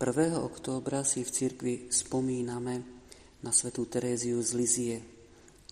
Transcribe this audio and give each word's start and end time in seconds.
1. 0.00 0.32
októbra 0.32 1.04
si 1.04 1.20
v 1.20 1.28
cirkvi 1.28 1.74
spomíname 1.92 2.80
na 3.44 3.52
svetú 3.52 3.84
Teréziu 3.84 4.40
z 4.40 4.50
Lizie, 4.56 4.96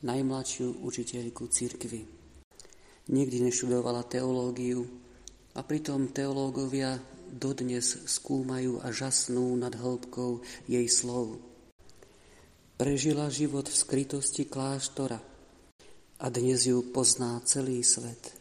najmladšiu 0.04 0.84
učiteľku 0.84 1.48
cirkvy. 1.48 2.04
Nikdy 3.08 3.48
neštudovala 3.48 4.04
teológiu 4.04 4.84
a 5.56 5.64
pritom 5.64 6.12
teológovia 6.12 7.00
dodnes 7.32 8.04
skúmajú 8.04 8.84
a 8.84 8.92
žasnú 8.92 9.56
nad 9.56 9.72
hĺbkou 9.72 10.44
jej 10.68 10.84
slov. 10.92 11.40
Prežila 12.76 13.32
život 13.32 13.64
v 13.64 13.80
skrytosti 13.80 14.44
kláštora 14.44 15.24
a 16.20 16.26
dnes 16.28 16.68
ju 16.68 16.84
pozná 16.92 17.40
celý 17.48 17.80
svet. 17.80 18.36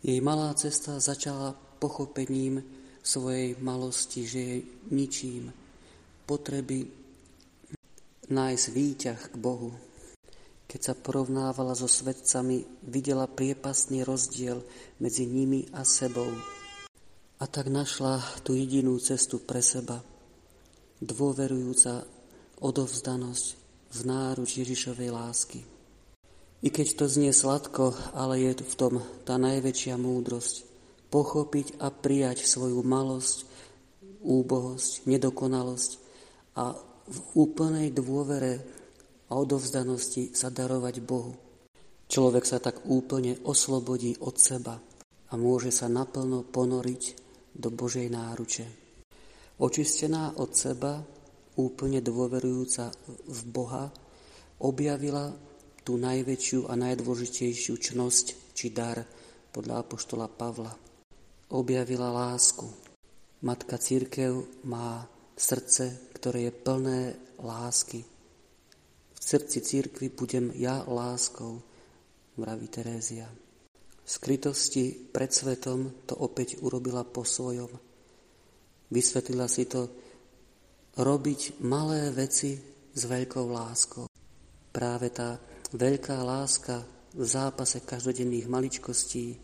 Jej 0.00 0.24
malá 0.24 0.56
cesta 0.56 0.96
začala 1.04 1.52
pochopením 1.84 2.64
svojej 3.02 3.58
malosti, 3.58 4.22
že 4.24 4.40
je 4.40 4.56
ničím, 4.94 5.50
potreby 6.24 6.86
nájsť 8.30 8.66
výťah 8.70 9.20
k 9.30 9.36
Bohu. 9.36 9.74
Keď 10.70 10.80
sa 10.80 10.94
porovnávala 10.96 11.76
so 11.76 11.84
svetcami, 11.84 12.64
videla 12.88 13.28
priepastný 13.28 14.06
rozdiel 14.08 14.64
medzi 15.02 15.28
nimi 15.28 15.68
a 15.76 15.84
sebou. 15.84 16.32
A 17.42 17.44
tak 17.44 17.68
našla 17.68 18.22
tú 18.46 18.56
jedinú 18.56 18.96
cestu 19.02 19.42
pre 19.42 19.60
seba, 19.60 20.00
dôverujúca 21.02 22.06
odovzdanosť 22.62 23.46
v 23.92 24.00
náruč 24.06 24.62
Ježišovej 24.62 25.10
lásky. 25.12 25.60
I 26.62 26.70
keď 26.70 26.88
to 26.94 27.04
znie 27.10 27.34
sladko, 27.34 27.92
ale 28.14 28.38
je 28.38 28.62
v 28.62 28.74
tom 28.78 29.02
tá 29.26 29.34
najväčšia 29.36 29.98
múdrosť 29.98 30.71
pochopiť 31.12 31.84
a 31.84 31.92
prijať 31.92 32.48
svoju 32.48 32.80
malosť, 32.80 33.44
úbohosť, 34.24 35.04
nedokonalosť 35.04 35.90
a 36.56 36.72
v 37.04 37.18
úplnej 37.36 37.92
dôvere 37.92 38.64
a 39.28 39.36
odovzdanosti 39.36 40.32
sa 40.32 40.48
darovať 40.48 41.04
Bohu. 41.04 41.36
Človek 42.08 42.44
sa 42.48 42.64
tak 42.64 42.88
úplne 42.88 43.36
oslobodí 43.44 44.16
od 44.24 44.40
seba 44.40 44.80
a 45.28 45.32
môže 45.36 45.68
sa 45.68 45.92
naplno 45.92 46.48
ponoriť 46.48 47.02
do 47.52 47.68
Božej 47.68 48.08
náruče. 48.08 48.64
Očistená 49.60 50.40
od 50.40 50.56
seba, 50.56 51.04
úplne 51.60 52.00
dôverujúca 52.00 52.88
v 53.28 53.40
Boha, 53.52 53.92
objavila 54.64 55.28
tú 55.84 56.00
najväčšiu 56.00 56.72
a 56.72 56.78
najdôležitejšiu 56.78 57.74
čnosť 57.76 58.56
či 58.56 58.72
dar 58.72 59.04
podľa 59.52 59.84
apoštola 59.84 60.28
Pavla 60.32 60.91
objavila 61.52 62.08
lásku. 62.08 62.64
Matka 63.44 63.76
církev 63.76 64.64
má 64.64 65.04
srdce, 65.36 66.08
ktoré 66.16 66.48
je 66.48 66.52
plné 66.52 67.00
lásky. 67.36 68.00
V 69.12 69.20
srdci 69.20 69.60
církvy 69.60 70.08
budem 70.08 70.50
ja 70.56 70.80
láskou, 70.88 71.60
vraví 72.40 72.66
Terézia. 72.72 73.28
V 74.02 74.08
skrytosti 74.08 74.96
pred 75.12 75.30
svetom 75.30 76.06
to 76.08 76.18
opäť 76.18 76.58
urobila 76.64 77.04
po 77.06 77.22
svojom. 77.22 77.70
Vysvetlila 78.90 79.46
si 79.46 79.68
to 79.68 79.88
robiť 80.98 81.62
malé 81.64 82.10
veci 82.10 82.58
s 82.92 83.02
veľkou 83.04 83.46
láskou. 83.48 84.04
Práve 84.72 85.12
tá 85.12 85.38
veľká 85.72 86.16
láska 86.24 86.84
v 87.12 87.24
zápase 87.24 87.84
každodenných 87.84 88.48
maličkostí, 88.48 89.36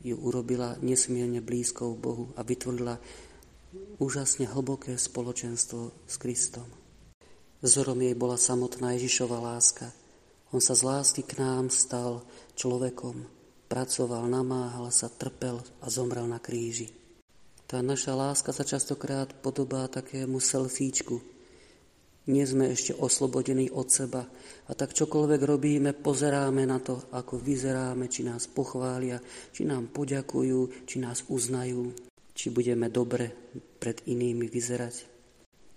ju 0.00 0.16
urobila 0.16 0.76
nesmierne 0.80 1.40
blízkou 1.40 1.96
Bohu 1.96 2.32
a 2.36 2.44
vytvorila 2.44 3.00
úžasne 4.00 4.48
hlboké 4.48 4.96
spoločenstvo 4.96 5.92
s 6.04 6.14
Kristom. 6.16 6.68
Vzorom 7.64 7.98
jej 8.00 8.12
bola 8.12 8.36
samotná 8.36 8.94
Ježišova 8.96 9.40
láska. 9.40 9.90
On 10.52 10.60
sa 10.60 10.76
z 10.76 10.86
lásky 10.86 11.22
k 11.24 11.40
nám 11.40 11.72
stal 11.72 12.22
človekom, 12.54 13.26
pracoval, 13.66 14.28
namáhal 14.30 14.92
sa, 14.94 15.10
trpel 15.10 15.58
a 15.82 15.86
zomrel 15.90 16.28
na 16.30 16.38
kríži. 16.38 16.92
Tá 17.66 17.82
naša 17.82 18.14
láska 18.14 18.54
sa 18.54 18.62
častokrát 18.62 19.34
podobá 19.42 19.90
takému 19.90 20.38
selfíčku, 20.38 21.18
nie 22.26 22.42
sme 22.42 22.74
ešte 22.74 22.94
oslobodení 22.94 23.70
od 23.70 23.86
seba. 23.86 24.26
A 24.66 24.72
tak 24.74 24.98
čokoľvek 24.98 25.40
robíme, 25.46 25.90
pozeráme 25.94 26.66
na 26.66 26.82
to, 26.82 27.06
ako 27.14 27.38
vyzeráme, 27.38 28.10
či 28.10 28.26
nás 28.26 28.50
pochvália, 28.50 29.22
či 29.54 29.62
nám 29.62 29.94
poďakujú, 29.94 30.86
či 30.90 30.96
nás 30.98 31.22
uznajú, 31.30 31.94
či 32.34 32.50
budeme 32.50 32.90
dobre 32.90 33.30
pred 33.78 34.02
inými 34.10 34.50
vyzerať. 34.50 35.06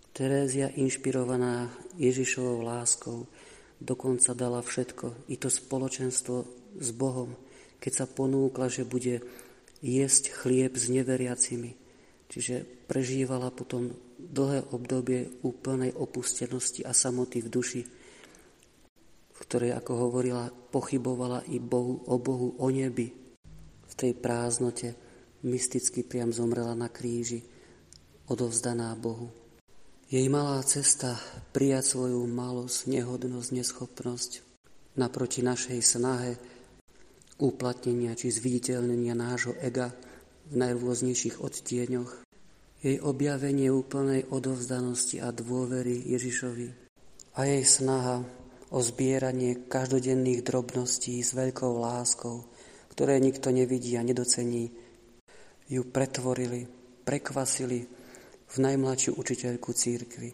Terézia, 0.10 0.74
inšpirovaná 0.74 1.70
Ježišovou 2.02 2.66
láskou, 2.66 3.30
dokonca 3.78 4.34
dala 4.34 4.66
všetko, 4.66 5.30
i 5.30 5.38
to 5.38 5.54
spoločenstvo 5.54 6.36
s 6.81 6.90
Bohom, 6.92 7.38
keď 7.78 7.92
sa 7.94 8.06
ponúkla, 8.10 8.68
že 8.68 8.90
bude 8.90 9.22
jesť 9.80 10.34
chlieb 10.34 10.76
s 10.76 10.92
neveriacimi. 10.92 11.89
Čiže 12.30 12.86
prežívala 12.86 13.50
potom 13.50 13.90
dlhé 14.22 14.70
obdobie 14.70 15.42
úplnej 15.42 15.98
opustenosti 15.98 16.86
a 16.86 16.94
samoty 16.94 17.42
v 17.42 17.50
duši, 17.50 17.82
v 19.34 19.38
ktorej, 19.42 19.74
ako 19.74 19.92
hovorila, 19.98 20.54
pochybovala 20.54 21.50
i 21.50 21.58
Bohu, 21.58 22.06
o 22.06 22.22
Bohu, 22.22 22.54
o 22.62 22.68
nebi. 22.70 23.10
V 23.90 23.94
tej 23.98 24.14
prázdnote 24.14 24.94
mysticky 25.42 26.06
priam 26.06 26.30
zomrela 26.30 26.78
na 26.78 26.86
kríži, 26.92 27.42
odovzdaná 28.30 28.94
Bohu. 28.94 29.34
Jej 30.10 30.26
malá 30.30 30.62
cesta 30.66 31.18
prijať 31.50 31.98
svoju 31.98 32.22
malosť, 32.30 32.90
nehodnosť, 32.94 33.50
neschopnosť 33.58 34.32
naproti 34.98 35.40
našej 35.42 35.80
snahe 35.82 36.38
uplatnenia 37.40 38.14
či 38.20 38.34
zviditeľnenia 38.34 39.16
nášho 39.16 39.56
ega 39.64 39.96
v 40.50 40.54
najrôznejších 40.58 41.40
odtieňoch 41.40 42.26
jej 42.80 42.98
objavenie 43.04 43.70
úplnej 43.70 44.26
odovzdanosti 44.32 45.20
a 45.22 45.30
dôvery 45.36 46.10
Ježišovi 46.10 46.68
a 47.36 47.40
jej 47.46 47.64
snaha 47.64 48.24
o 48.70 48.80
zbieranie 48.80 49.68
každodenných 49.68 50.46
drobností 50.46 51.20
s 51.20 51.36
veľkou 51.36 51.78
láskou, 51.78 52.46
ktoré 52.94 53.20
nikto 53.20 53.50
nevidí 53.54 53.98
a 53.98 54.06
nedocení, 54.06 54.72
ju 55.70 55.82
pretvorili, 55.86 56.66
prekvasili 57.06 57.86
v 58.50 58.56
najmladšiu 58.58 59.14
učiteľku 59.18 59.70
církvy, 59.74 60.34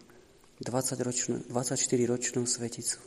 20-ročnú, 0.64 1.52
24-ročnú 1.52 2.48
sveticu. 2.48 3.00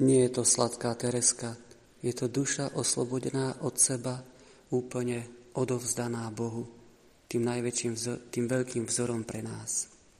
Nie 0.00 0.28
je 0.28 0.40
to 0.40 0.42
sladká 0.44 0.92
Tereska, 0.96 1.56
je 2.04 2.12
to 2.12 2.28
duša 2.28 2.76
oslobodená 2.76 3.60
od 3.64 3.76
seba, 3.76 4.24
úplne 4.72 5.39
odovzdaná 5.54 6.30
Bohu 6.30 6.68
tým 7.30 7.46
najväčším, 7.46 7.92
tým 8.30 8.46
veľkým 8.50 8.84
vzorom 8.90 9.22
pre 9.22 9.42
nás. 9.42 9.99